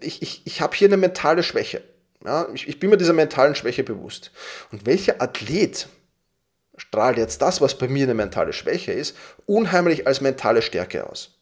ich, 0.00 0.22
ich, 0.22 0.42
ich 0.44 0.60
habe 0.60 0.76
hier 0.76 0.88
eine 0.88 0.96
mentale 0.96 1.42
Schwäche. 1.42 1.82
Ja, 2.24 2.48
ich, 2.54 2.66
ich 2.68 2.80
bin 2.80 2.90
mir 2.90 2.96
dieser 2.96 3.12
mentalen 3.12 3.54
Schwäche 3.54 3.84
bewusst. 3.84 4.32
Und 4.72 4.86
welcher 4.86 5.22
Athlet 5.22 5.88
strahlt 6.76 7.18
jetzt 7.18 7.40
das, 7.42 7.60
was 7.60 7.78
bei 7.78 7.88
mir 7.88 8.04
eine 8.04 8.14
mentale 8.14 8.52
Schwäche 8.52 8.92
ist, 8.92 9.16
unheimlich 9.46 10.06
als 10.06 10.20
mentale 10.20 10.62
Stärke 10.62 11.08
aus? 11.08 11.35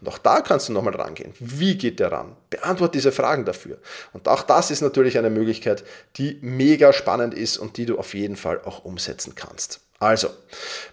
Und 0.00 0.08
auch 0.08 0.18
da 0.18 0.40
kannst 0.40 0.68
du 0.68 0.72
nochmal 0.72 0.94
rangehen. 0.94 1.34
Wie 1.38 1.76
geht 1.76 2.00
der 2.00 2.12
ran? 2.12 2.36
Beantwort 2.50 2.94
diese 2.94 3.12
Fragen 3.12 3.44
dafür. 3.44 3.78
Und 4.12 4.28
auch 4.28 4.42
das 4.42 4.70
ist 4.70 4.80
natürlich 4.80 5.18
eine 5.18 5.30
Möglichkeit, 5.30 5.84
die 6.16 6.38
mega 6.40 6.92
spannend 6.92 7.34
ist 7.34 7.58
und 7.58 7.76
die 7.76 7.86
du 7.86 7.98
auf 7.98 8.14
jeden 8.14 8.36
Fall 8.36 8.60
auch 8.64 8.84
umsetzen 8.84 9.34
kannst. 9.34 9.80
Also, 10.00 10.28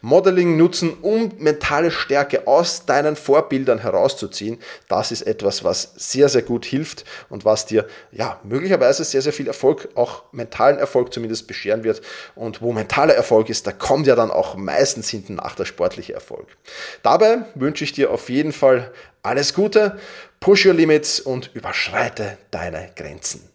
Modeling 0.01 0.57
nutzen, 0.57 0.97
um 1.01 1.31
mentale 1.37 1.91
Stärke 1.91 2.47
aus 2.47 2.87
deinen 2.87 3.15
Vorbildern 3.15 3.77
herauszuziehen. 3.77 4.59
Das 4.87 5.11
ist 5.11 5.21
etwas, 5.21 5.63
was 5.63 5.93
sehr, 5.95 6.27
sehr 6.27 6.41
gut 6.41 6.65
hilft 6.65 7.05
und 7.29 7.45
was 7.45 7.67
dir 7.67 7.85
ja 8.11 8.39
möglicherweise 8.43 9.03
sehr, 9.03 9.21
sehr 9.21 9.31
viel 9.31 9.45
Erfolg, 9.45 9.89
auch 9.93 10.23
mentalen 10.31 10.79
Erfolg 10.79 11.13
zumindest 11.13 11.45
bescheren 11.45 11.83
wird. 11.83 12.01
Und 12.33 12.63
wo 12.63 12.73
mentaler 12.73 13.13
Erfolg 13.13 13.49
ist, 13.49 13.67
da 13.67 13.71
kommt 13.71 14.07
ja 14.07 14.15
dann 14.15 14.31
auch 14.31 14.55
meistens 14.55 15.07
hinten 15.07 15.35
nach 15.35 15.53
der 15.53 15.65
sportliche 15.65 16.13
Erfolg. 16.13 16.47
Dabei 17.03 17.43
wünsche 17.53 17.83
ich 17.83 17.93
dir 17.93 18.09
auf 18.09 18.29
jeden 18.29 18.53
Fall 18.53 18.91
alles 19.21 19.53
Gute, 19.53 19.99
push 20.39 20.65
your 20.65 20.73
limits 20.73 21.19
und 21.19 21.51
überschreite 21.53 22.39
deine 22.49 22.89
Grenzen. 22.95 23.54